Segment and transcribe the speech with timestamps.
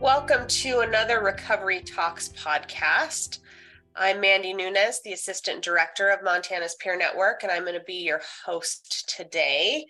[0.00, 3.40] Welcome to another Recovery Talks podcast.
[3.94, 7.96] I'm Mandy Nunez, the Assistant Director of Montana's Peer Network, and I'm going to be
[7.96, 9.84] your host today.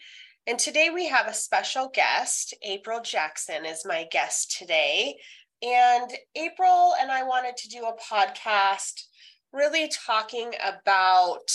[0.49, 2.55] And today we have a special guest.
[2.63, 5.17] April Jackson is my guest today.
[5.63, 9.05] And April and I wanted to do a podcast
[9.53, 11.53] really talking about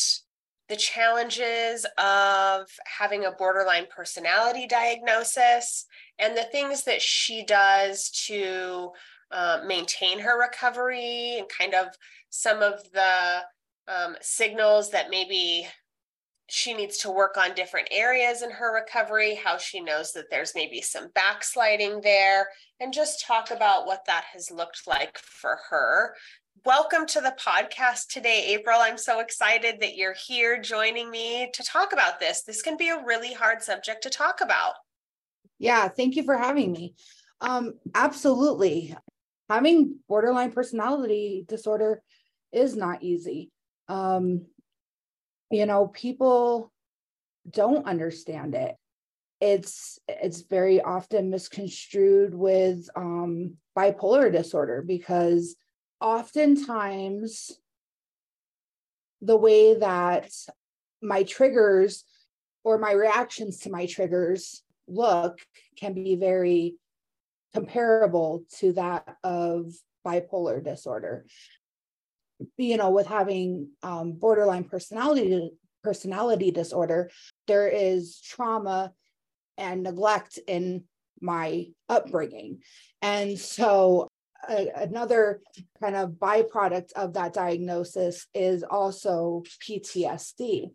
[0.70, 5.88] the challenges of having a borderline personality diagnosis
[6.19, 8.91] and the things that she does to
[9.31, 11.88] uh, maintain her recovery and kind of
[12.30, 13.41] some of the
[13.88, 15.67] um, signals that maybe
[16.47, 20.53] she needs to work on different areas in her recovery, how she knows that there's
[20.53, 22.47] maybe some backsliding there,
[22.79, 26.13] and just talk about what that has looked like for her.
[26.63, 28.77] Welcome to the podcast today, April.
[28.79, 32.44] I'm so excited that you're here joining me to talk about this.
[32.44, 34.75] This can be a really hard subject to talk about.
[35.59, 36.95] Yeah, thank you for having me.
[37.42, 38.95] Um, absolutely.
[39.50, 42.02] Having borderline personality disorder
[42.52, 43.52] is not easy.
[43.88, 44.45] Um,
[45.52, 46.72] you know, people
[47.50, 48.75] don't understand it.
[49.39, 55.56] It's it's very often misconstrued with um, bipolar disorder because
[56.02, 57.52] oftentimes
[59.22, 60.31] the way that
[61.02, 62.03] my triggers
[62.64, 65.39] or my reactions to my triggers look
[65.78, 66.75] can be very
[67.53, 69.73] comparable to that of
[70.05, 71.25] bipolar disorder.
[72.58, 75.51] You know with having um, borderline personality
[75.84, 77.09] personality disorder
[77.47, 78.91] there is trauma
[79.57, 80.84] and neglect in
[81.22, 82.59] my upbringing.
[83.02, 84.09] And so
[84.47, 85.41] uh, another
[85.81, 90.69] kind of byproduct of that diagnosis is also ptsd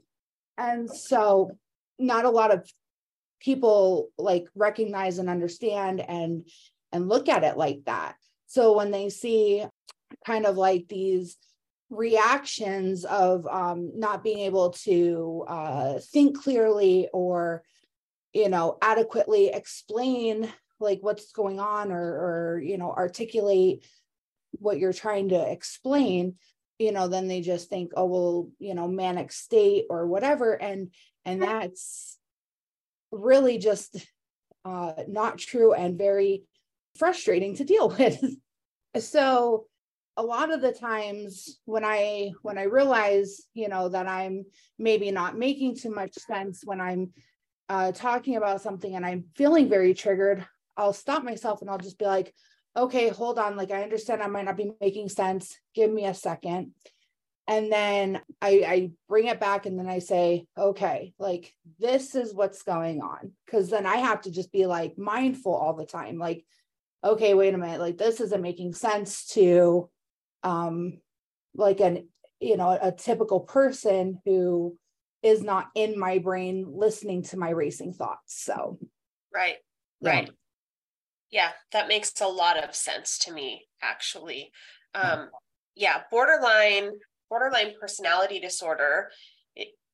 [0.59, 1.51] and so
[1.99, 2.69] not a lot of
[3.41, 6.49] people like recognize and understand and
[6.93, 8.17] and look at it like that.
[8.47, 9.65] So when they see
[10.27, 11.37] kind of like these
[11.89, 17.63] reactions of um, not being able to uh, think clearly or
[18.33, 23.85] you know adequately explain like what's going on or or you know articulate
[24.53, 26.35] what you're trying to explain
[26.79, 30.55] you know then they just think oh well you know manic state or whatever.
[30.55, 30.91] And
[31.25, 32.19] and that's
[33.11, 34.07] really just
[34.65, 36.45] uh, not true and very
[36.99, 38.23] frustrating to deal with.
[38.99, 39.67] so
[40.17, 44.45] a lot of the times when i when i realize you know that i'm
[44.79, 47.13] maybe not making too much sense when i'm
[47.69, 50.45] uh, talking about something and i'm feeling very triggered
[50.77, 52.35] i'll stop myself and i'll just be like
[52.77, 56.13] okay hold on like i understand i might not be making sense give me a
[56.13, 56.73] second
[57.47, 62.35] and then I, I bring it back and then I say, okay, like this is
[62.35, 63.33] what's going on.
[63.51, 66.19] Cause then I have to just be like mindful all the time.
[66.19, 66.45] Like,
[67.03, 69.89] okay, wait a minute, like this isn't making sense to
[70.43, 71.01] um
[71.55, 72.09] like an
[72.39, 74.79] you know a typical person who
[75.23, 78.43] is not in my brain listening to my racing thoughts.
[78.43, 78.79] So
[79.35, 79.57] right,
[80.01, 80.11] yeah.
[80.11, 80.31] right.
[81.31, 84.51] Yeah, that makes a lot of sense to me, actually.
[84.95, 85.31] Um,
[85.77, 86.91] yeah, borderline
[87.31, 89.11] borderline personality disorder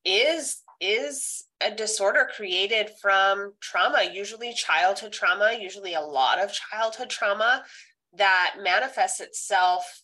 [0.05, 7.09] is is a disorder created from trauma usually childhood trauma usually a lot of childhood
[7.09, 7.63] trauma
[8.17, 10.03] that manifests itself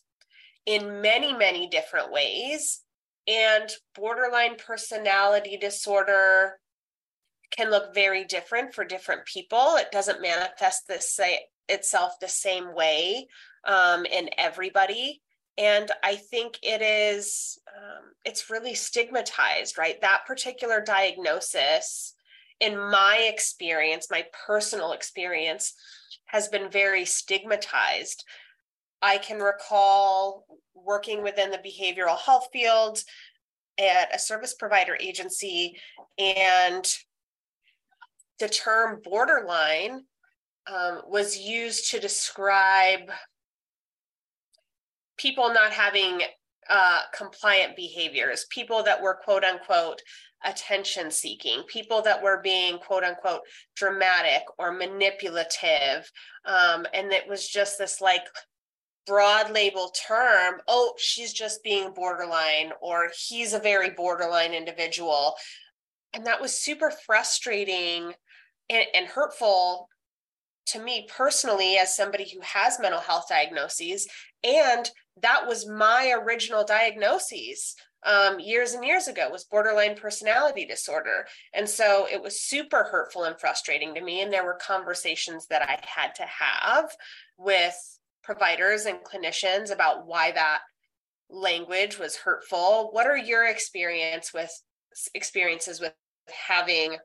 [0.65, 2.81] in many many different ways.
[3.27, 6.59] And borderline personality disorder
[7.51, 9.75] can look very different for different people.
[9.77, 11.39] It doesn't manifest this say,
[11.69, 13.27] itself the same way
[13.65, 15.21] um, in everybody
[15.57, 19.99] and i think it is um, it's really stigmatized right?
[20.01, 22.15] That particular diagnosis
[22.59, 25.73] in my experience my personal experience
[26.27, 28.23] has been very stigmatized.
[29.01, 33.03] I can recall working within the behavioral health field
[33.77, 35.77] at a service provider agency
[36.17, 36.91] and
[38.39, 40.05] the term borderline
[40.67, 43.11] um, was used to describe
[45.17, 46.21] people not having
[46.69, 50.01] uh, compliant behaviors, people that were quote unquote
[50.45, 53.41] attention seeking, people that were being quote unquote
[53.75, 56.09] dramatic or manipulative.
[56.45, 58.23] Um, and it was just this like
[59.05, 65.35] broad label term oh, she's just being borderline, or he's a very borderline individual.
[66.13, 68.13] And that was super frustrating
[68.69, 69.89] and, and hurtful
[70.67, 74.07] to me personally as somebody who has mental health diagnoses
[74.43, 74.89] and
[75.21, 77.75] that was my original diagnoses
[78.05, 81.25] um, years and years ago was borderline personality disorder.
[81.53, 85.61] And so it was super hurtful and frustrating to me and there were conversations that
[85.61, 86.91] i had to have
[87.37, 87.75] with
[88.23, 90.59] providers and clinicians about why that
[91.29, 92.89] language was hurtful.
[92.91, 94.51] What are your experience with
[95.13, 95.93] experiences with
[96.47, 96.97] having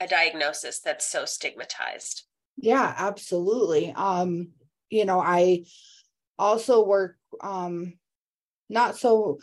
[0.00, 2.24] a diagnosis that's so stigmatized
[2.62, 3.92] yeah absolutely.
[3.94, 4.52] Um
[4.88, 5.64] you know i
[6.38, 7.94] also work um
[8.68, 9.38] not so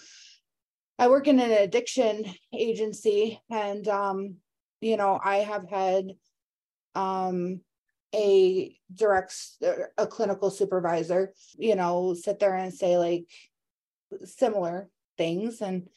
[0.97, 4.35] I work in an addiction agency and um
[4.81, 6.11] you know I have had
[6.95, 7.61] um
[8.13, 9.33] a direct
[9.97, 13.25] a clinical supervisor you know sit there and say like
[14.25, 15.87] similar things and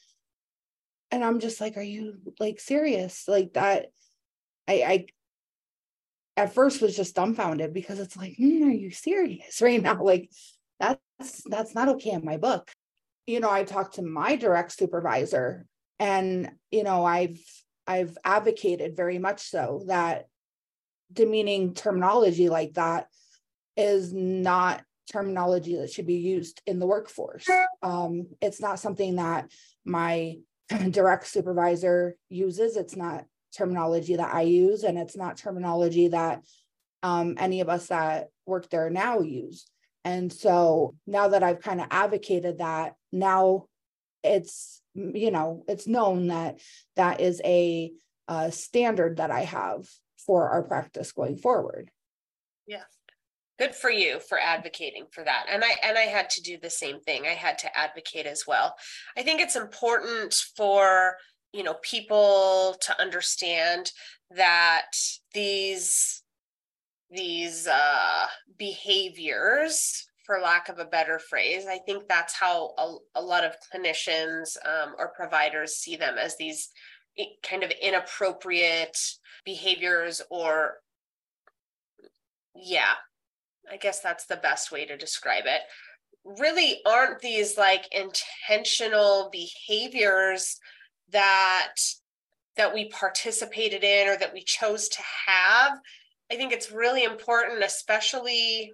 [1.11, 3.27] and I'm just like are you like serious?
[3.27, 3.87] Like that
[4.69, 5.07] I I
[6.37, 10.03] at first was just dumbfounded because it's like mm, are you serious right now?
[10.03, 10.31] Like
[10.81, 12.71] that's that's not okay in my book.
[13.27, 15.65] You know i talked to my direct supervisor
[16.01, 17.39] and you know i've
[17.87, 20.27] i've advocated very much so that
[21.13, 23.07] demeaning terminology like that
[23.77, 27.49] is not terminology that should be used in the workforce.
[27.83, 29.51] Um, it's not something that
[29.85, 30.37] my
[30.91, 32.77] direct supervisor uses.
[32.77, 33.25] It's not
[33.57, 36.43] terminology that i use and it's not terminology that
[37.05, 39.67] um, any of us that work there now use
[40.05, 43.67] and so now that I've kind of advocated that, now
[44.23, 46.59] it's, you know, it's known that
[46.97, 47.93] that is a,
[48.29, 49.89] a standard that I have
[50.27, 51.91] for our practice going forward.
[52.67, 52.85] Yeah.
[53.59, 55.47] Good for you for advocating for that.
[55.49, 57.27] And I and I had to do the same thing.
[57.27, 58.75] I had to advocate as well.
[59.17, 61.17] I think it's important for
[61.53, 63.93] you know people to understand
[64.35, 64.91] that
[65.35, 66.23] these
[67.11, 68.27] these uh,
[68.59, 73.57] behaviors for lack of a better phrase i think that's how a, a lot of
[73.73, 76.71] clinicians um, or providers see them as these
[77.43, 78.97] kind of inappropriate
[79.45, 80.75] behaviors or
[82.55, 82.95] yeah
[83.71, 85.61] i guess that's the best way to describe it.
[86.25, 90.59] Really aren't these like intentional behaviors
[91.13, 91.75] that
[92.57, 95.79] that we participated in or that we chose to have
[96.33, 98.73] I think it's really important, especially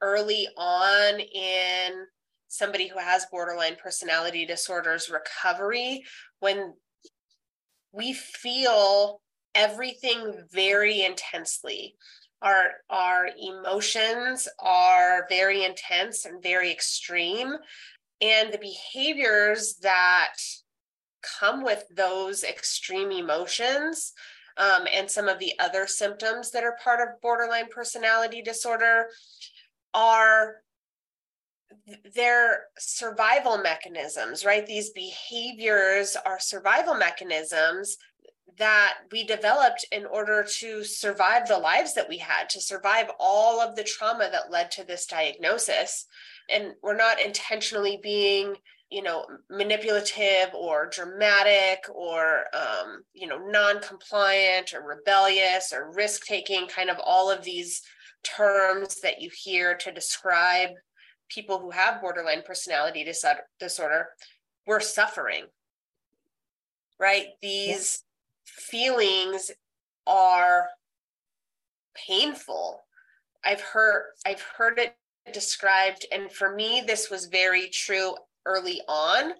[0.00, 2.06] early on in
[2.48, 6.02] somebody who has borderline personality disorders recovery,
[6.40, 6.72] when
[7.92, 9.20] we feel
[9.54, 11.94] everything very intensely.
[12.40, 17.54] Our, our emotions are very intense and very extreme.
[18.20, 20.36] And the behaviors that
[21.38, 24.12] come with those extreme emotions
[24.56, 29.08] um, and some of the other symptoms that are part of borderline personality disorder
[29.92, 30.56] are
[32.14, 34.66] their survival mechanisms, right?
[34.66, 37.96] These behaviors are survival mechanisms
[38.58, 43.60] that we developed in order to survive the lives that we had, to survive all
[43.60, 46.06] of the trauma that led to this diagnosis.
[46.48, 48.56] And we're not intentionally being
[48.90, 56.90] you know manipulative or dramatic or um, you know non-compliant or rebellious or risk-taking kind
[56.90, 57.82] of all of these
[58.22, 60.70] terms that you hear to describe
[61.28, 63.04] people who have borderline personality
[63.58, 64.06] disorder
[64.66, 65.44] we're suffering
[66.98, 68.02] right these
[68.46, 68.52] yeah.
[68.68, 69.50] feelings
[70.06, 70.68] are
[71.94, 72.80] painful
[73.44, 74.96] i've heard i've heard it
[75.32, 78.14] described and for me this was very true
[78.46, 79.32] early on.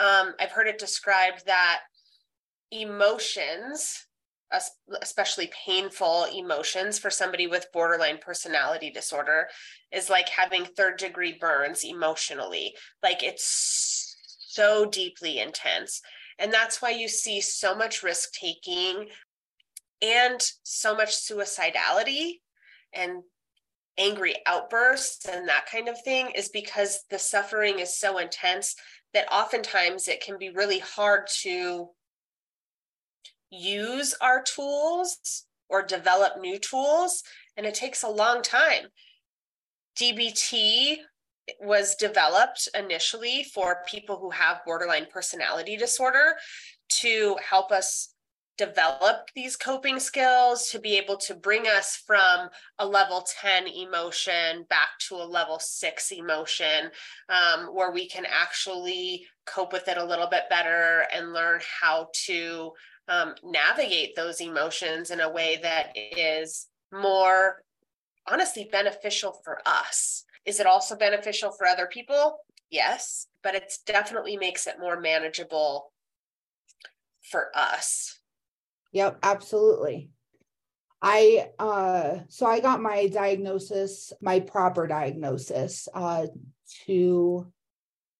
[0.00, 1.80] Um, I've heard it described that
[2.70, 4.06] emotions,
[5.02, 9.48] especially painful emotions for somebody with borderline personality disorder,
[9.92, 12.74] is like having third degree burns emotionally.
[13.02, 16.00] Like it's so deeply intense.
[16.38, 19.08] And that's why you see so much risk taking
[20.00, 22.34] and so much suicidality
[22.94, 23.22] and
[23.98, 28.74] angry outbursts and that kind of thing is because the suffering is so intense
[29.14, 31.88] that oftentimes it can be really hard to
[33.50, 37.22] use our tools or develop new tools.
[37.56, 38.86] And it takes a long time.
[39.98, 40.98] Dbt
[41.60, 46.36] was developed initially for people who have borderline personality disorder
[46.88, 48.14] to help us
[48.58, 52.48] develop these coping skills to be able to bring us from
[52.78, 56.90] a level 10 emotion back to a level 6 emotion
[57.28, 62.08] um, where we can actually cope with it a little bit better and learn how
[62.26, 62.72] to
[63.08, 67.62] um, navigate those emotions in a way that is more
[68.30, 70.24] honestly beneficial for us.
[70.44, 72.40] Is it also beneficial for other people?
[72.70, 75.92] Yes but it definitely makes it more manageable
[77.22, 78.17] for us
[78.92, 80.10] Yep, absolutely.
[81.00, 86.26] I uh so I got my diagnosis, my proper diagnosis uh
[86.84, 87.46] two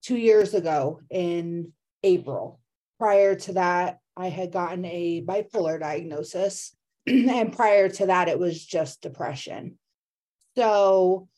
[0.02, 1.72] two years ago in
[2.02, 2.60] April.
[2.98, 6.74] Prior to that, I had gotten a bipolar diagnosis.
[7.06, 9.78] and prior to that, it was just depression.
[10.56, 11.28] So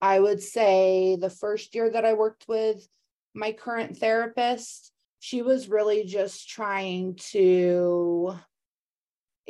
[0.00, 2.86] I would say the first year that I worked with
[3.34, 8.34] my current therapist, she was really just trying to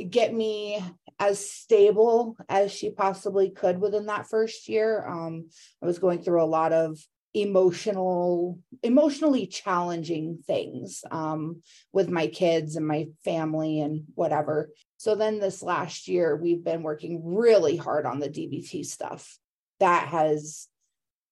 [0.08, 0.82] get me
[1.18, 5.06] as stable as she possibly could within that first year.
[5.06, 5.48] Um,
[5.82, 6.98] I was going through a lot of
[7.34, 11.62] emotional, emotionally challenging things um,
[11.92, 14.70] with my kids and my family and whatever.
[14.96, 19.38] So then this last year, we've been working really hard on the DBT stuff.
[19.78, 20.66] That has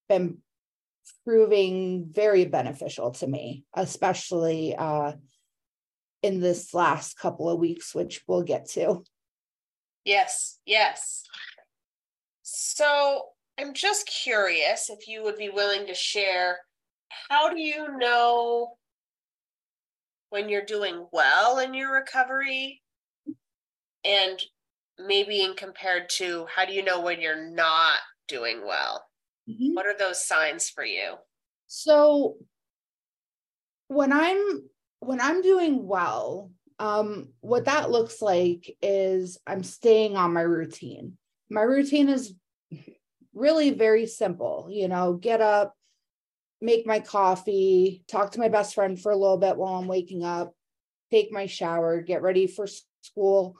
[0.08, 0.38] been
[1.24, 5.12] proving very beneficial to me, especially uh,
[6.22, 9.04] in this last couple of weeks, which we'll get to.
[10.04, 11.24] Yes, yes.
[12.42, 13.22] So
[13.58, 16.58] I'm just curious if you would be willing to share
[17.28, 18.76] how do you know
[20.30, 22.82] when you're doing well in your recovery?
[24.04, 24.40] And
[24.98, 29.07] maybe in compared to how do you know when you're not doing well?
[29.48, 29.74] Mm-hmm.
[29.74, 31.14] What are those signs for you?
[31.66, 32.36] So
[33.88, 34.62] when I'm
[35.00, 41.16] when I'm doing well, um, what that looks like is I'm staying on my routine.
[41.50, 42.34] My routine is
[43.34, 45.74] really very simple, you know, get up,
[46.60, 50.24] make my coffee, talk to my best friend for a little bit while I'm waking
[50.24, 50.52] up,
[51.10, 52.66] take my shower, get ready for
[53.02, 53.56] school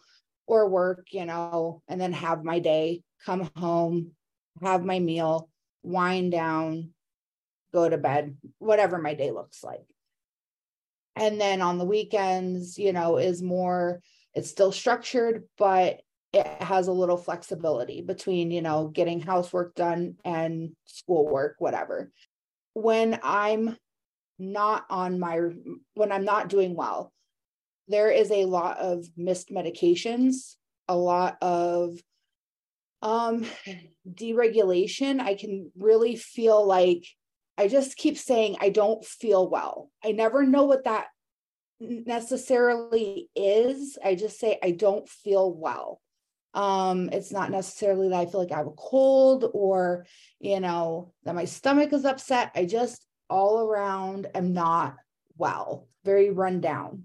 [0.47, 4.13] or work, you know, and then have my day, come home,
[4.61, 5.49] have my meal,
[5.83, 6.91] wind down,
[7.73, 9.85] go to bed, whatever my day looks like.
[11.17, 14.01] And then on the weekends, you know, is more,
[14.35, 16.01] it's still structured, but
[16.33, 22.13] it has a little flexibility between, you know, getting housework done and schoolwork, whatever.
[22.75, 23.77] When I'm
[24.39, 25.41] not on my,
[25.95, 27.13] when I'm not doing well,
[27.89, 30.57] there is a lot of missed medications,
[30.87, 31.99] a lot of
[33.03, 33.45] um
[34.09, 37.05] deregulation i can really feel like
[37.57, 39.91] i just keep saying i don't feel well.
[40.05, 41.07] I never know what that
[41.81, 43.99] necessarily is.
[44.05, 46.01] I just say i don't feel well.
[46.55, 50.07] Um it's not necessarily that i feel like i have a cold or
[50.41, 52.51] you know that my stomach is upset.
[52.57, 54.97] I just all around am not
[55.37, 57.05] well very run down.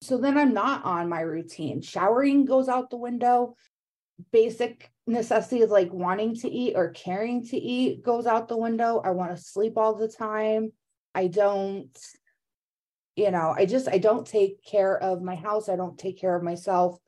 [0.00, 1.82] So then i'm not on my routine.
[1.82, 3.56] Showering goes out the window
[4.32, 9.00] basic necessities like wanting to eat or caring to eat goes out the window.
[9.04, 10.72] I want to sleep all the time.
[11.14, 11.96] I don't,
[13.14, 15.68] you know, I just, I don't take care of my house.
[15.68, 16.98] I don't take care of myself.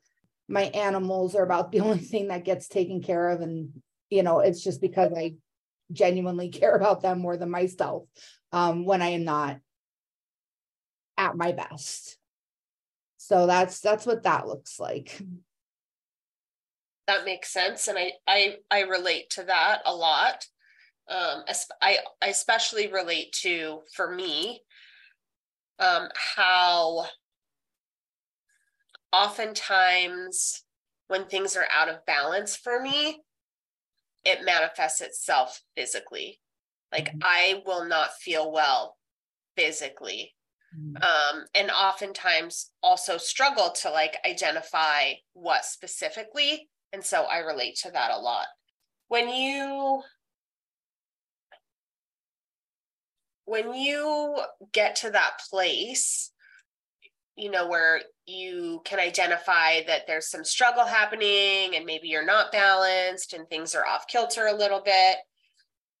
[0.47, 3.41] My animals are about the only thing that gets taken care of.
[3.41, 5.35] And, you know, it's just because I
[5.91, 8.03] genuinely care about them more than myself
[8.51, 9.59] um, when I am not
[11.17, 12.17] at my best.
[13.17, 15.21] So that's that's what that looks like
[17.09, 20.45] that makes sense and i i i relate to that a lot
[21.09, 21.43] um
[21.81, 24.61] i i especially relate to for me
[25.79, 27.03] um how
[29.11, 30.63] oftentimes
[31.07, 33.19] when things are out of balance for me
[34.23, 36.39] it manifests itself physically
[36.91, 37.19] like mm-hmm.
[37.23, 38.97] i will not feel well
[39.57, 40.35] physically
[40.77, 40.95] mm-hmm.
[40.97, 47.91] um and oftentimes also struggle to like identify what specifically and so I relate to
[47.91, 48.47] that a lot.
[49.07, 50.01] When you
[53.45, 54.39] when you
[54.73, 56.31] get to that place,
[57.35, 62.51] you know, where you can identify that there's some struggle happening and maybe you're not
[62.51, 65.17] balanced and things are off kilter a little bit,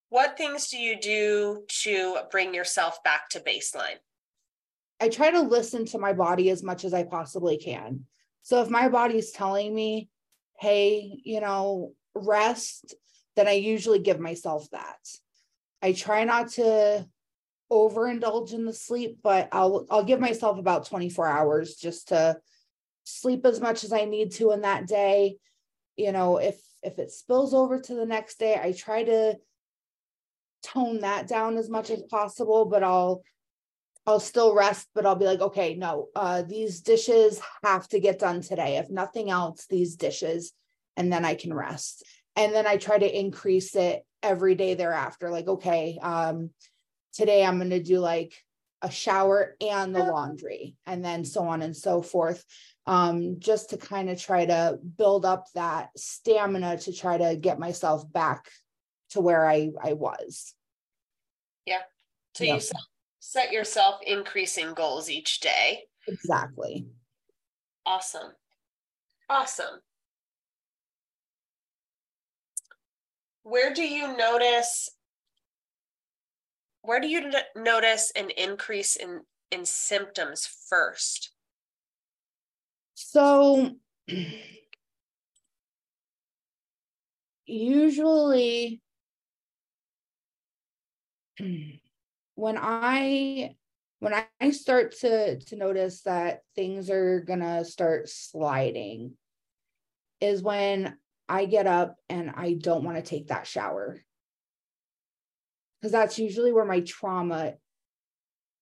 [0.09, 3.97] what things do you do to bring yourself back to baseline?
[4.99, 8.05] I try to listen to my body as much as I possibly can.
[8.43, 10.09] So if my body's telling me
[10.59, 12.95] hey, you know, rest,
[13.35, 14.99] then I usually give myself that.
[15.81, 17.07] I try not to
[17.71, 22.37] overindulge in the sleep, but I'll I'll give myself about 24 hours just to
[23.03, 25.37] sleep as much as I need to in that day.
[25.95, 29.37] You know, if if it spills over to the next day, I try to
[30.63, 33.23] tone that down as much as possible, but I'll
[34.07, 38.19] I'll still rest, but I'll be like, okay, no, uh, these dishes have to get
[38.19, 38.77] done today.
[38.77, 40.51] If nothing else, these dishes,
[40.97, 42.03] and then I can rest.
[42.35, 45.29] And then I try to increase it every day thereafter.
[45.29, 46.49] Like, okay, um,
[47.13, 48.33] today I'm going to do like
[48.81, 52.43] a shower and the laundry, and then so on and so forth.
[52.85, 57.59] Um, just to kind of try to build up that stamina to try to get
[57.59, 58.49] myself back
[59.11, 60.55] to where I, I was.
[61.65, 61.81] Yeah.
[62.33, 62.77] So you set,
[63.19, 65.83] set yourself increasing goals each day.
[66.07, 66.87] Exactly.
[67.85, 68.31] Awesome.
[69.29, 69.81] Awesome.
[73.43, 74.89] Where do you notice
[76.81, 79.21] where do you notice an increase in
[79.51, 81.31] in symptoms first?
[82.95, 83.75] So
[87.45, 88.81] usually
[92.39, 93.55] when I
[93.99, 99.13] when I start to to notice that things are gonna start sliding
[100.21, 104.01] is when I get up and I don't want to take that shower.
[105.79, 107.53] Because that's usually where my trauma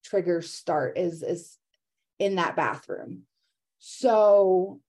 [0.04, 1.58] triggers start is is
[2.20, 3.24] in that bathroom.
[3.80, 4.82] So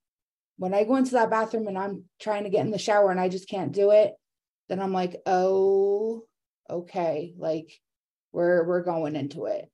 [0.56, 3.20] when I go into that bathroom and I'm trying to get in the shower and
[3.20, 4.14] I just can't do it,
[4.68, 6.24] then I'm like, oh,
[6.70, 7.70] okay, like
[8.32, 9.70] we're we're going into it.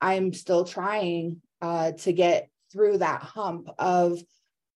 [0.00, 4.18] I'm still trying uh, to get through that hump of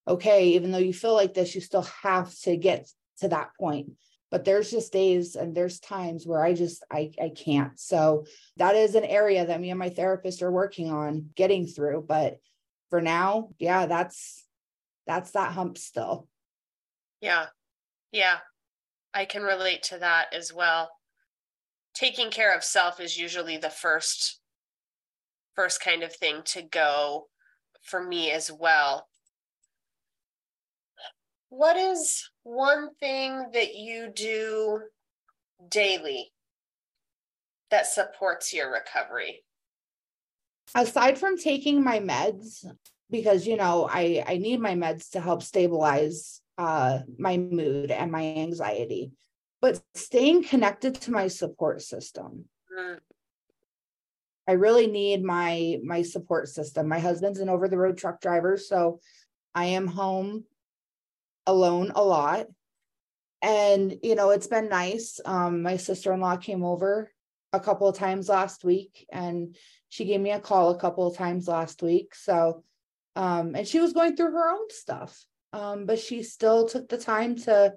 [0.08, 2.88] okay, even though you feel like this, you still have to get
[3.20, 3.92] to that point.
[4.30, 7.78] But there's just days and there's times where I just I I can't.
[7.78, 8.24] So
[8.56, 12.04] that is an area that me and my therapist are working on getting through.
[12.08, 12.38] But
[12.90, 14.44] for now, yeah, that's
[15.06, 16.28] that's that hump still.
[17.20, 17.46] Yeah.
[18.10, 18.38] Yeah.
[19.14, 20.90] I can relate to that as well
[21.94, 24.40] taking care of self is usually the first
[25.54, 27.28] first kind of thing to go
[27.82, 29.06] for me as well.
[31.50, 34.80] What is one thing that you do
[35.68, 36.32] daily
[37.70, 39.44] that supports your recovery?
[40.74, 42.64] Aside from taking my meds
[43.12, 48.10] because you know i i need my meds to help stabilize uh my mood and
[48.10, 49.12] my anxiety
[49.62, 52.44] but staying connected to my support system.
[52.76, 52.98] Mm.
[54.48, 56.88] I really need my my support system.
[56.88, 59.00] My husband's an over the road truck driver, so
[59.54, 60.44] I am home
[61.46, 62.46] alone a lot.
[63.40, 65.20] And you know, it's been nice.
[65.24, 67.10] Um, my sister-in-law came over
[67.52, 69.56] a couple of times last week and
[69.88, 72.14] she gave me a call a couple of times last week.
[72.14, 72.64] So
[73.14, 75.24] um, and she was going through her own stuff.
[75.52, 77.74] Um, but she still took the time to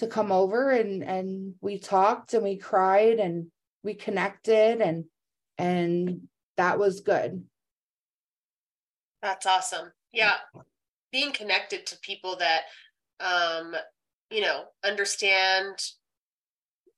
[0.00, 3.46] to come over and and we talked and we cried and
[3.84, 5.04] we connected and
[5.58, 6.22] and
[6.56, 7.44] that was good.
[9.22, 9.92] That's awesome.
[10.12, 10.36] Yeah.
[11.12, 12.62] Being connected to people that
[13.20, 13.74] um
[14.30, 15.76] you know understand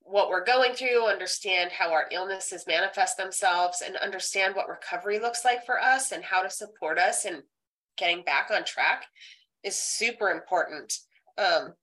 [0.02, 5.44] what we're going through understand how our illnesses manifest themselves and understand what recovery looks
[5.44, 7.42] like for us and how to support us and
[7.96, 9.06] getting back on track
[9.64, 10.94] is super important.
[11.36, 11.74] Um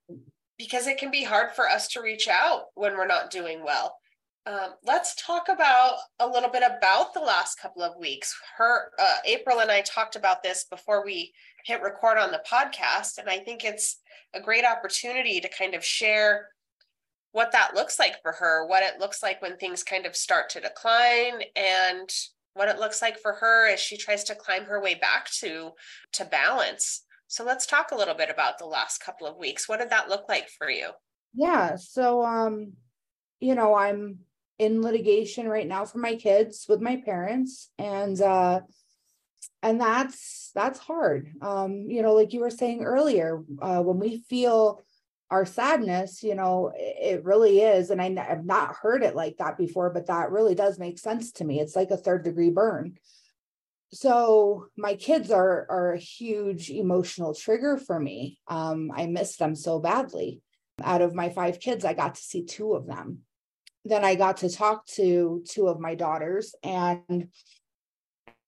[0.60, 3.96] because it can be hard for us to reach out when we're not doing well.
[4.46, 8.36] Um, let's talk about a little bit about the last couple of weeks.
[8.58, 11.34] Her, uh, April, and I talked about this before we
[11.66, 14.02] hit record on the podcast, and I think it's
[14.34, 16.48] a great opportunity to kind of share
[17.32, 20.50] what that looks like for her, what it looks like when things kind of start
[20.50, 22.10] to decline, and
[22.54, 25.72] what it looks like for her as she tries to climb her way back to
[26.14, 27.04] to balance.
[27.30, 29.70] So let's talk a little bit about the last couple of weeks.
[29.70, 30.90] What did that look like for you?
[31.36, 31.76] Yeah.
[31.76, 32.74] So, um,
[33.40, 34.22] you know, I'm
[34.58, 38.62] in litigation right now for my kids with my parents and, uh,
[39.62, 41.32] and that's, that's hard.
[41.40, 44.82] Um, you know, like you were saying earlier, uh, when we feel
[45.30, 47.92] our sadness, you know, it really is.
[47.92, 51.32] And I, I've not heard it like that before, but that really does make sense
[51.34, 51.60] to me.
[51.60, 52.98] It's like a third degree burn
[53.92, 58.40] so my kids are are a huge emotional trigger for me.
[58.48, 60.42] Um, i miss them so badly.
[60.84, 63.20] Out of my five kids i got to see two of them.
[63.86, 67.30] Then i got to talk to two of my daughters and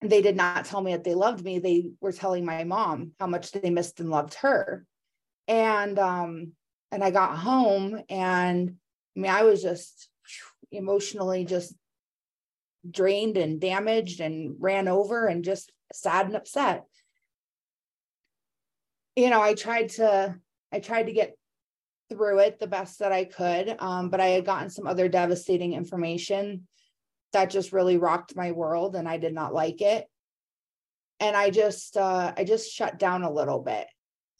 [0.01, 1.59] they did not tell me that they loved me.
[1.59, 4.85] They were telling my mom how much they missed and loved her.
[5.47, 6.53] And um
[6.91, 8.75] and i got home and
[9.15, 10.09] i mean i was just
[10.71, 11.73] emotionally just
[12.89, 16.85] drained and damaged and ran over and just sad and upset.
[19.15, 20.35] You know, I tried to
[20.71, 21.35] I tried to get
[22.09, 23.75] through it the best that I could.
[23.79, 26.67] Um, but I had gotten some other devastating information
[27.33, 30.05] that just really rocked my world and I did not like it.
[31.19, 33.87] And I just uh, I just shut down a little bit.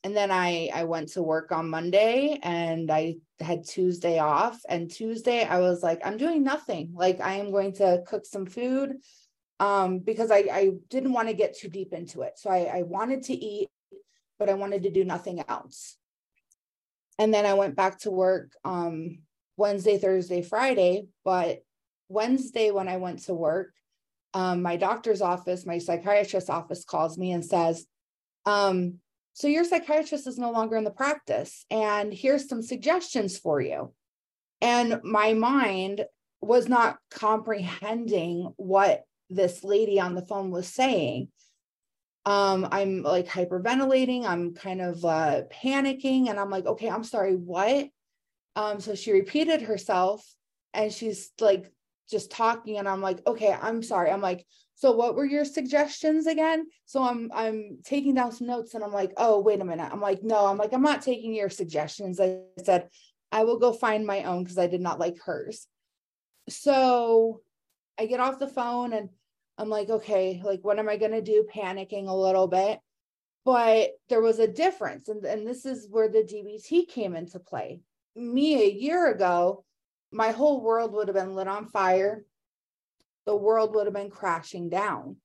[0.04, 4.60] And then I I went to work on Monday and I had Tuesday off.
[4.68, 6.92] And Tuesday I was like, I'm doing nothing.
[6.94, 8.98] Like I am going to cook some food
[9.60, 12.34] um, because I, I didn't want to get too deep into it.
[12.38, 13.70] So I, I wanted to eat,
[14.40, 15.98] but I wanted to do nothing else.
[17.20, 19.20] And then I went back to work um,
[19.58, 21.06] Wednesday, Thursday, Friday.
[21.24, 21.60] But
[22.10, 23.74] Wednesday, when I went to work,
[24.34, 27.86] um, my doctor's office, my psychiatrist's office calls me and says,
[28.48, 28.96] um,
[29.34, 33.94] So your psychiatrist is no longer in the practice, and here's some suggestions for you.
[34.62, 36.06] And my mind
[36.42, 41.30] was not comprehending what this lady on the phone was saying.
[42.26, 47.36] Um i'm like hyperventilating i'm kind of uh panicking and i'm like okay i'm sorry
[47.36, 47.88] what?
[48.56, 50.24] Um so she repeated herself
[50.74, 51.72] and she's like
[52.12, 54.12] just talking and i'm like okay i'm sorry.
[54.12, 54.46] I'm like
[54.82, 58.94] so what were your suggestions again so i'm i'm taking down some notes and i'm
[58.94, 62.20] like oh wait a minute i'm like no i'm like i'm not taking your suggestions
[62.20, 62.90] i said
[63.32, 65.68] i will go find my own because i did not like hers
[66.50, 67.42] so
[68.00, 69.10] i get off the phone and
[69.62, 71.46] I'm like, okay, like what am I going to do?
[71.54, 72.80] Panicking a little bit.
[73.46, 75.08] But there was a difference.
[75.08, 77.82] And, and this is where the DBT came into play.
[78.16, 79.64] Me a year ago,
[80.12, 82.26] my whole world would have been lit on fire.
[83.26, 85.18] The world would have been crashing down.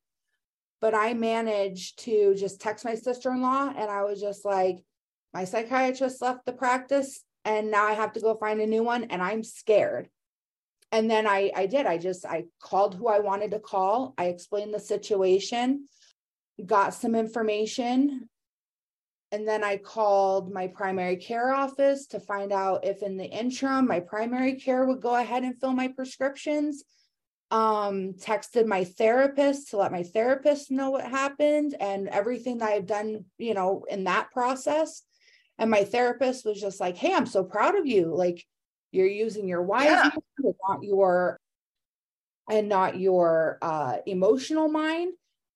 [0.80, 4.84] But I managed to just text my sister in law and I was just like,
[5.32, 9.04] my psychiatrist left the practice and now I have to go find a new one
[9.04, 10.08] and I'm scared.
[10.92, 11.86] And then I I did.
[11.86, 14.14] I just I called who I wanted to call.
[14.16, 15.86] I explained the situation
[16.64, 18.28] got some information
[19.32, 23.86] and then I called my primary care office to find out if in the interim
[23.86, 26.84] my primary care would go ahead and fill my prescriptions
[27.50, 32.86] um texted my therapist to let my therapist know what happened and everything that I've
[32.86, 35.02] done you know in that process
[35.58, 38.44] and my therapist was just like hey I'm so proud of you like
[38.92, 40.10] you're using your wise yeah.
[40.38, 41.38] mind, not your
[42.48, 45.12] and not your uh, emotional mind.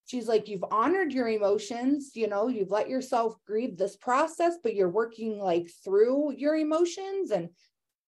[0.06, 4.74] She's like, you've honored your emotions, you know, you've let yourself grieve this process, but
[4.74, 7.30] you're working like through your emotions.
[7.30, 7.50] And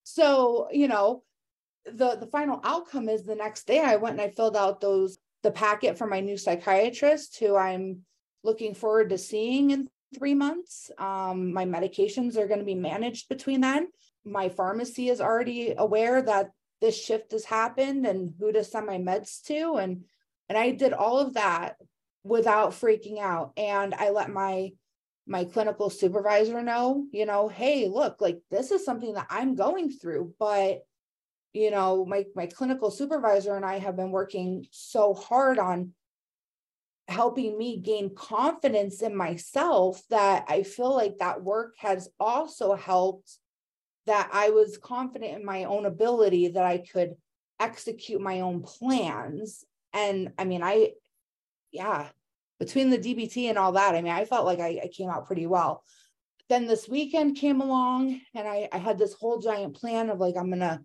[0.02, 1.22] so, you know,
[1.84, 5.18] the the final outcome is the next day I went and I filled out those
[5.42, 8.02] the packet for my new psychiatrist who I'm
[8.44, 10.90] looking forward to seeing in three months.
[10.98, 13.88] Um, my medications are going to be managed between then.
[14.24, 18.98] My pharmacy is already aware that this shift has happened and who to send my
[18.98, 19.76] meds to.
[19.76, 20.04] And
[20.48, 21.76] and I did all of that
[22.24, 23.52] without freaking out.
[23.56, 24.72] And I let my
[25.26, 29.90] my clinical supervisor know, you know, hey, look, like this is something that I'm going
[29.90, 30.82] through, but
[31.52, 35.92] you know, my my clinical supervisor and I have been working so hard on
[37.08, 43.38] helping me gain confidence in myself that I feel like that work has also helped
[44.06, 47.14] that I was confident in my own ability that I could
[47.60, 49.64] execute my own plans.
[49.92, 50.92] And I mean, I,
[51.70, 52.08] yeah,
[52.58, 55.26] between the DBT and all that, I mean, I felt like I, I came out
[55.26, 55.84] pretty well.
[56.48, 60.34] Then this weekend came along and I, I had this whole giant plan of like,
[60.36, 60.80] I'm to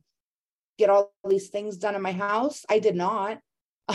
[0.78, 2.66] get all these things done in my house.
[2.70, 3.40] I did not.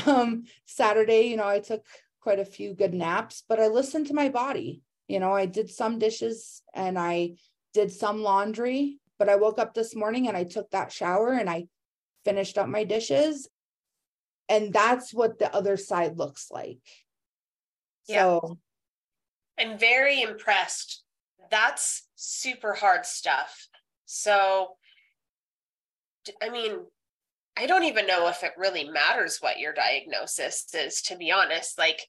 [0.07, 1.85] Um, Saturday, you know, I took
[2.23, 4.81] quite a few good naps, but I listened to my body.
[5.07, 7.33] You know, I did some dishes and I
[7.75, 11.49] did some laundry but I woke up this morning and I took that shower and
[11.49, 11.69] I
[12.25, 13.49] finished up my dishes.
[14.49, 16.81] And that's what the other side looks like.
[18.09, 18.41] Yeah.
[18.41, 18.59] So
[19.57, 21.05] I'm very impressed.
[21.53, 23.69] That's super hard stuff.
[24.07, 24.71] So,
[26.43, 26.79] I mean,
[27.57, 31.79] I don't even know if it really matters what your diagnosis is, to be honest.
[31.79, 32.07] Like,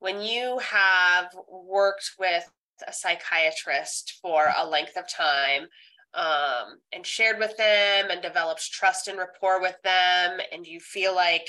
[0.00, 2.48] when you have worked with
[2.86, 5.66] a psychiatrist for a length of time,
[6.14, 11.14] um, and shared with them and develops trust and rapport with them and you feel
[11.14, 11.48] like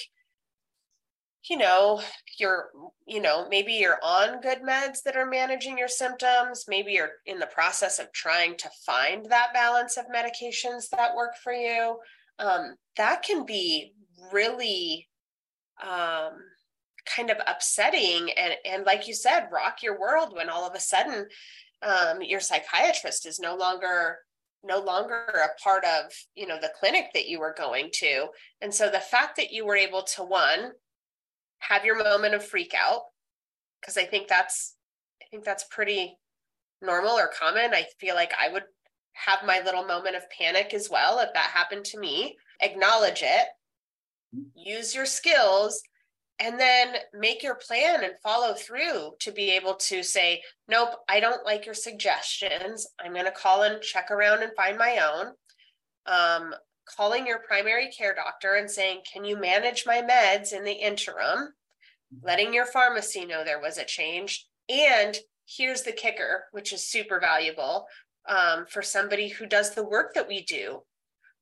[1.49, 2.01] you know
[2.37, 2.69] you're
[3.07, 6.65] you know maybe you're on good meds that are managing your symptoms.
[6.67, 11.33] Maybe you're in the process of trying to find that balance of medications that work
[11.43, 11.97] for you.
[12.37, 13.93] Um, that can be
[14.31, 15.09] really
[15.83, 16.33] um,
[17.05, 20.79] kind of upsetting and and like you said rock your world when all of a
[20.79, 21.25] sudden
[21.81, 24.19] um, your psychiatrist is no longer
[24.63, 28.27] no longer a part of you know the clinic that you were going to.
[28.61, 30.71] And so the fact that you were able to one
[31.59, 33.01] have your moment of freak out
[33.79, 34.75] because i think that's
[35.21, 36.17] i think that's pretty
[36.81, 37.73] normal or common.
[37.73, 38.63] I feel like i would
[39.13, 42.37] have my little moment of panic as well if that happened to me.
[42.61, 43.47] Acknowledge it.
[44.55, 45.81] Use your skills
[46.39, 51.19] and then make your plan and follow through to be able to say nope i
[51.19, 52.87] don't like your suggestions.
[53.03, 55.33] I'm going to call and check around and find my own.
[56.05, 56.55] Um,
[56.95, 61.53] calling your primary care doctor and saying can you manage my meds in the interim?
[62.23, 64.47] Letting your pharmacy know there was a change.
[64.67, 67.87] And here's the kicker which is super valuable
[68.27, 70.81] um, for somebody who does the work that we do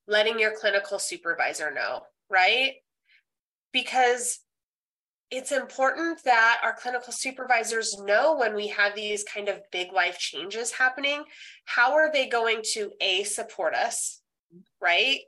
[0.08, 2.74] letting your clinical supervisor know right?
[3.72, 4.40] Because
[5.30, 10.18] it's important that our clinical supervisors know when we have these kind of big life
[10.18, 11.22] changes happening
[11.66, 14.22] how are they going to a support us
[14.82, 15.20] right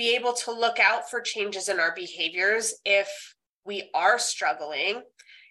[0.00, 3.34] be able to look out for changes in our behaviors if
[3.66, 5.02] we are struggling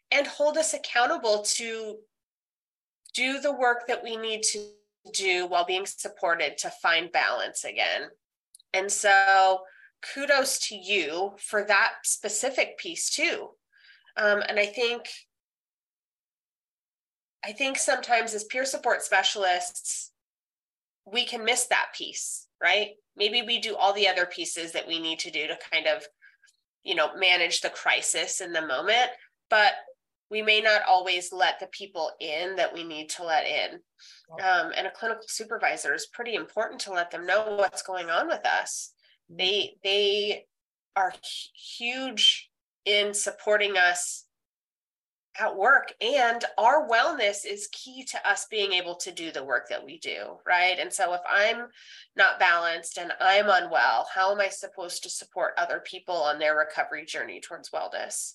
[0.09, 1.97] and hold us accountable to
[3.13, 4.59] do the work that we need to
[5.13, 8.09] do while being supported to find balance again.
[8.73, 9.59] And so
[10.15, 13.49] kudos to you for that specific piece too.
[14.17, 15.09] Um, and I think
[17.45, 20.11] I think sometimes as peer support specialists,
[21.05, 22.89] we can miss that piece, right?
[23.15, 26.03] Maybe we do all the other pieces that we need to do to kind of,
[26.83, 29.09] you know, manage the crisis in the moment,
[29.49, 29.73] but
[30.31, 33.79] we may not always let the people in that we need to let in.
[34.43, 38.27] Um, and a clinical supervisor is pretty important to let them know what's going on
[38.27, 38.93] with us.
[39.29, 40.45] They they
[40.95, 41.13] are
[41.77, 42.49] huge
[42.85, 44.25] in supporting us
[45.39, 49.69] at work and our wellness is key to us being able to do the work
[49.69, 50.77] that we do right?
[50.79, 51.67] And so if i'm
[52.15, 56.57] not balanced and i'm unwell how am i supposed to support other people on their
[56.57, 58.33] recovery journey towards wellness?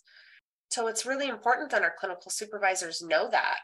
[0.71, 3.59] So it's really important that our clinical supervisors know that.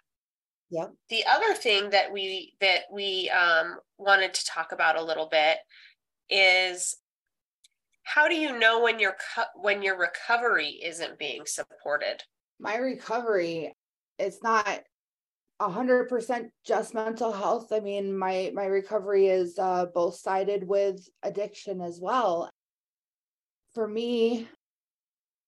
[0.70, 0.86] Yeah.
[1.08, 5.58] The other thing that we that we um, wanted to talk about a little bit
[6.28, 6.96] is
[8.04, 9.16] how do you know when your
[9.56, 12.22] when your recovery isn't being supported
[12.60, 13.74] my recovery
[14.18, 14.80] it's not
[15.60, 17.72] a hundred percent just mental health.
[17.72, 22.50] I mean my my recovery is uh, both sided with addiction as well.
[23.74, 24.48] For me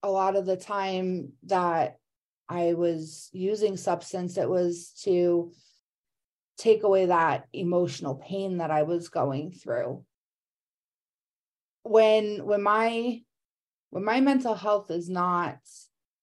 [0.03, 1.97] a lot of the time that
[2.49, 5.53] i was using substance it was to
[6.59, 10.05] take away that emotional pain that i was going through.
[11.85, 13.21] When when my
[13.91, 15.59] when my mental health is not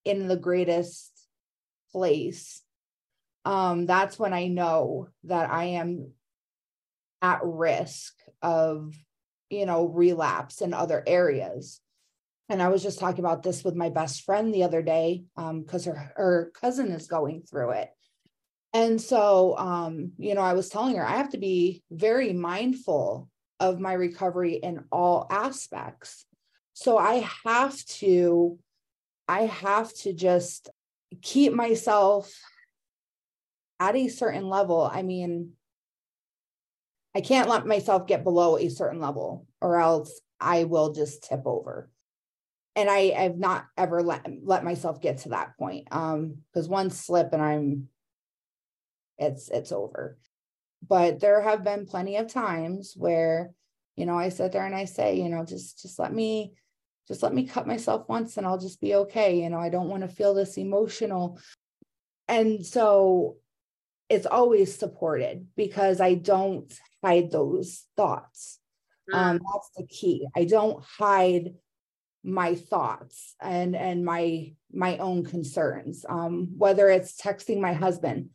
[0.05, 1.12] in the greatest
[1.91, 2.62] place
[3.45, 6.12] um that's when i know that i am
[7.21, 8.93] at risk of
[9.49, 11.81] you know relapse in other areas
[12.47, 15.62] and i was just talking about this with my best friend the other day um
[15.62, 17.89] because her her cousin is going through it
[18.73, 23.29] and so um you know i was telling her i have to be very mindful
[23.59, 26.25] of my recovery in all aspects.
[26.73, 28.57] So I have to,
[29.29, 30.69] I have to just
[31.21, 32.33] keep myself
[33.79, 34.89] at a certain level.
[34.91, 35.51] I mean,
[37.15, 41.43] I can't let myself get below a certain level or else I will just tip
[41.45, 41.91] over.
[42.75, 45.87] And I, I've not ever let let myself get to that point.
[45.91, 47.89] Um, because one slip and I'm
[49.19, 50.17] it's it's over
[50.87, 53.51] but there have been plenty of times where
[53.95, 56.53] you know i sit there and i say you know just just let me
[57.10, 59.89] just let me cut myself once and i'll just be okay you know i don't
[59.89, 61.39] want to feel this emotional
[62.28, 63.36] and so
[64.08, 68.60] it's always supported because i don't hide those thoughts
[69.12, 69.17] mm.
[69.17, 71.54] um that's the key i don't hide
[72.24, 78.30] my thoughts and and my my own concerns um whether it's texting my husband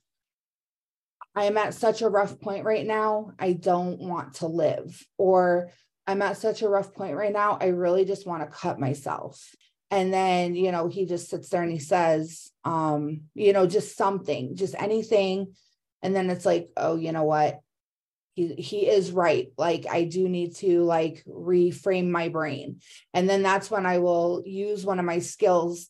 [1.37, 3.33] I am at such a rough point right now.
[3.39, 5.05] I don't want to live.
[5.19, 5.71] Or
[6.07, 7.59] I'm at such a rough point right now.
[7.61, 9.55] I really just want to cut myself.
[9.91, 13.97] And then, you know, he just sits there and he says, um, you know, just
[13.97, 15.55] something, just anything.
[16.03, 17.61] And then it's like, oh, you know what?
[18.35, 19.49] He, he is right.
[19.57, 22.81] Like I do need to like reframe my brain.
[23.13, 25.89] And then that's when I will use one of my skills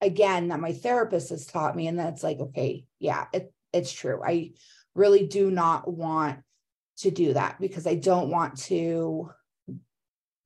[0.00, 1.86] again that my therapist has taught me.
[1.86, 4.20] And that's like, okay, yeah, it, it's true.
[4.24, 4.52] I
[4.94, 6.40] really do not want
[6.98, 9.30] to do that because I don't want to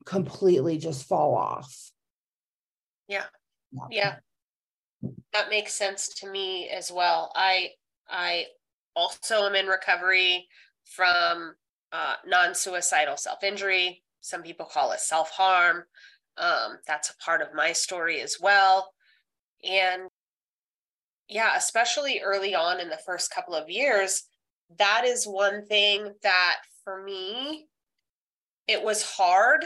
[0.04, 1.90] completely just fall off.
[3.08, 3.24] Yeah.
[3.90, 4.16] Yeah.
[5.32, 7.32] That makes sense to me as well.
[7.34, 7.70] I
[8.08, 8.46] I
[8.94, 10.46] also am in recovery
[10.84, 11.54] from
[11.92, 14.02] uh, non suicidal self injury.
[14.20, 15.84] Some people call it self harm.
[16.36, 18.92] Um, that's a part of my story as well.
[19.62, 20.08] And
[21.28, 24.24] yeah, especially early on in the first couple of years,
[24.78, 27.66] that is one thing that for me,
[28.66, 29.64] it was hard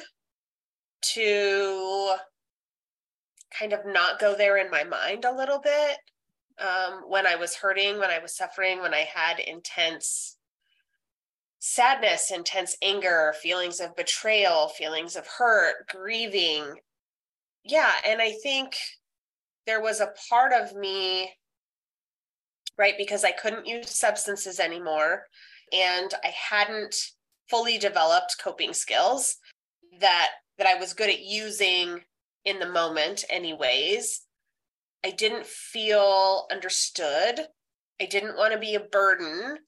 [1.00, 2.14] to
[3.56, 5.98] kind of not go there in my mind a little bit
[6.58, 10.37] um, when I was hurting, when I was suffering, when I had intense
[11.61, 16.74] sadness, intense anger, feelings of betrayal, feelings of hurt, grieving.
[17.64, 17.92] Yeah.
[18.06, 18.76] And I think
[19.66, 21.30] there was a part of me,
[22.76, 25.24] right, because I couldn't use substances anymore
[25.72, 26.94] and I hadn't
[27.50, 29.37] fully developed coping skills
[30.00, 30.28] that
[30.59, 32.03] that I was good at using
[32.44, 34.23] in the moment anyways
[35.05, 37.40] I didn't feel understood.
[38.01, 39.59] I didn't want to be a burden.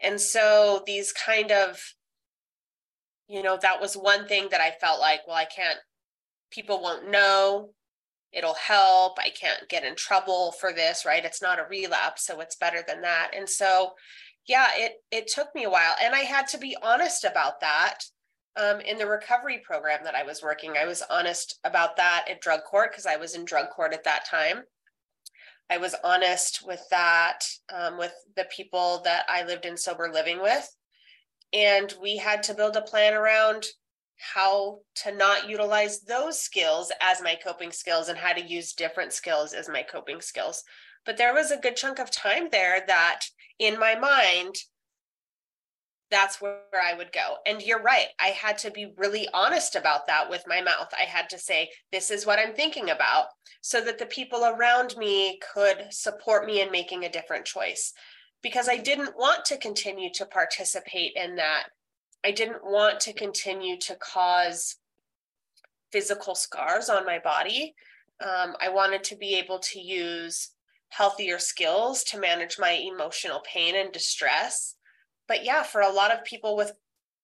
[0.00, 1.80] And so these kind of,
[3.28, 5.78] you know, that was one thing that I felt like, well, I can't,
[6.50, 7.70] people won't know.
[8.32, 9.18] It'll help.
[9.18, 11.24] I can't get in trouble for this, right?
[11.24, 13.30] It's not a relapse, so it's better than that.
[13.34, 13.92] And so,
[14.46, 18.00] yeah, it it took me a while, and I had to be honest about that
[18.56, 20.76] um, in the recovery program that I was working.
[20.76, 24.04] I was honest about that at drug court because I was in drug court at
[24.04, 24.62] that time.
[25.68, 27.40] I was honest with that
[27.74, 30.68] um, with the people that I lived in sober living with.
[31.52, 33.66] And we had to build a plan around
[34.18, 39.12] how to not utilize those skills as my coping skills and how to use different
[39.12, 40.62] skills as my coping skills.
[41.04, 43.20] But there was a good chunk of time there that
[43.58, 44.56] in my mind,
[46.10, 47.36] that's where I would go.
[47.46, 48.06] And you're right.
[48.20, 50.88] I had to be really honest about that with my mouth.
[50.96, 53.26] I had to say, this is what I'm thinking about,
[53.60, 57.92] so that the people around me could support me in making a different choice.
[58.42, 61.64] Because I didn't want to continue to participate in that.
[62.24, 64.76] I didn't want to continue to cause
[65.90, 67.74] physical scars on my body.
[68.22, 70.50] Um, I wanted to be able to use
[70.90, 74.76] healthier skills to manage my emotional pain and distress
[75.28, 76.72] but yeah, for a lot of people with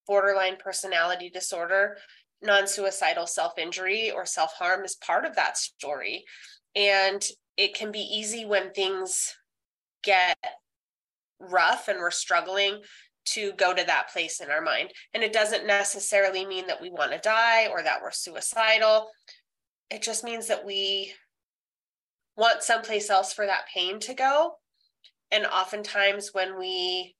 [0.07, 1.97] borderline personality disorder,
[2.41, 6.23] non suicidal self injury or self harm is part of that story.
[6.75, 7.23] And
[7.57, 9.33] it can be easy when things
[10.03, 10.37] get
[11.39, 12.81] rough and we're struggling
[13.25, 14.89] to go to that place in our mind.
[15.13, 19.09] And it doesn't necessarily mean that we want to die or that we're suicidal.
[19.89, 21.13] It just means that we
[22.35, 24.55] want someplace else for that pain to go.
[25.31, 27.15] And oftentimes, when we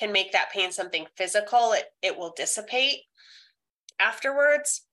[0.00, 3.00] can make that pain something physical, it, it will dissipate
[4.00, 4.86] afterwards.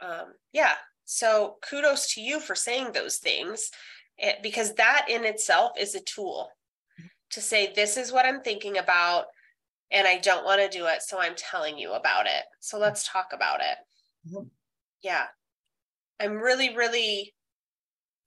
[0.00, 0.72] Um, yeah.
[1.04, 3.70] So kudos to you for saying those things
[4.16, 6.48] it, eh, because that in itself is a tool
[7.30, 9.26] to say, this is what I'm thinking about
[9.90, 11.02] and I don't want to do it.
[11.02, 12.44] So I'm telling you about it.
[12.60, 14.30] So let's talk about it.
[14.30, 14.48] Mm-hmm.
[15.02, 15.26] Yeah.
[16.18, 17.34] I'm really, really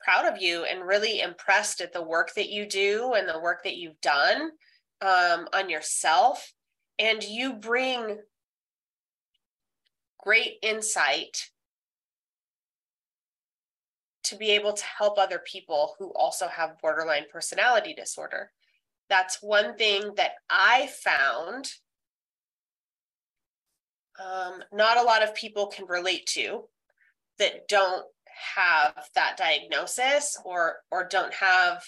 [0.02, 3.64] proud of you and really impressed at the work that you do and the work
[3.64, 4.52] that you've done
[5.02, 6.54] um, on yourself
[6.98, 8.20] and you bring
[10.20, 11.50] great insight
[14.24, 18.52] to be able to help other people who also have borderline personality disorder.
[19.08, 21.72] That's one thing that I found
[24.20, 26.64] um, not a lot of people can relate to
[27.38, 28.06] that don't
[28.56, 31.84] have that diagnosis or or don't have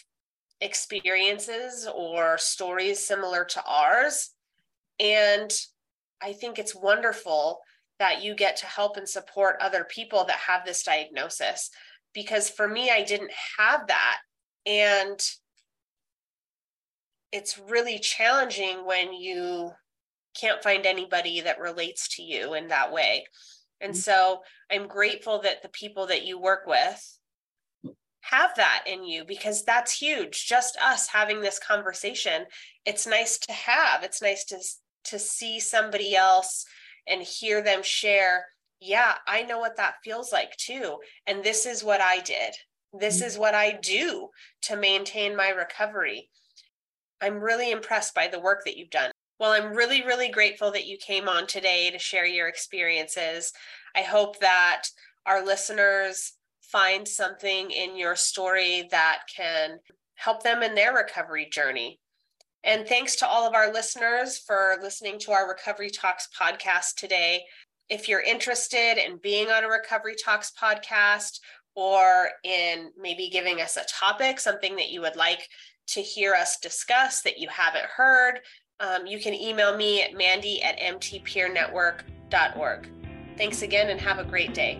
[0.62, 4.32] experiences or stories similar to ours.
[5.00, 5.52] And
[6.22, 7.60] I think it's wonderful
[8.00, 11.70] that you get to help and support other people that have this diagnosis.
[12.14, 14.18] Because for me, I didn't have that.
[14.66, 15.20] And
[17.32, 19.72] it's really challenging when you
[20.40, 23.26] can't find anybody that relates to you in that way.
[23.82, 24.00] And mm-hmm.
[24.00, 24.42] so
[24.72, 27.17] I'm grateful that the people that you work with
[28.22, 30.48] have that in you because that's huge.
[30.48, 32.46] Just us having this conversation
[32.88, 34.04] it's nice to have.
[34.04, 34.58] It's nice to
[35.06, 36.66] to see somebody else
[37.08, 38.46] and hear them share
[38.82, 42.54] yeah i know what that feels like too and this is what i did.
[42.94, 43.26] This mm.
[43.26, 44.30] is what i do
[44.64, 46.30] to maintain my recovery.
[47.22, 49.12] I'm really impressed by the work that you've done.
[49.40, 53.52] Well i'm really really grateful that you came on today to share your experiences.
[53.96, 54.84] I hope that
[55.26, 56.34] our listeners
[56.72, 59.80] find something in your story that can
[60.16, 62.00] help them in their recovery journey.
[62.64, 67.44] And thanks to all of our listeners for listening to our Recovery Talks podcast today.
[67.90, 71.40] If you're interested in being on a Recovery Talks podcast
[71.76, 75.48] or in maybe giving us a topic, something that you would like
[75.88, 78.42] to hear us discuss that you haven't heard,
[78.80, 82.90] Um, you can email me at mandy at mtpeernetwork.org.
[83.36, 84.80] Thanks again and have a great day.